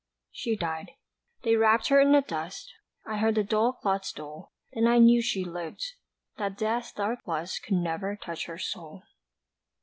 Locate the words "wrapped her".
1.55-1.99